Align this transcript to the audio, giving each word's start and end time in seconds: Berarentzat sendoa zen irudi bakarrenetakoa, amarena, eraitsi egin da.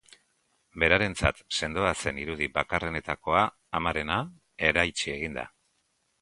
Berarentzat 0.83 1.41
sendoa 1.59 1.91
zen 2.03 2.21
irudi 2.21 2.47
bakarrenetakoa, 2.55 3.43
amarena, 3.81 4.19
eraitsi 4.71 5.15
egin 5.19 5.39
da. 5.41 5.47